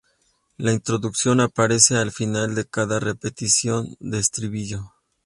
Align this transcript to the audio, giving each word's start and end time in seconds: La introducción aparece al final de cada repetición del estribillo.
La 0.57 0.71
introducción 0.73 1.41
aparece 1.41 1.95
al 1.95 2.11
final 2.11 2.55
de 2.55 2.65
cada 2.65 2.99
repetición 2.99 3.95
del 3.99 4.21
estribillo. 4.21 4.93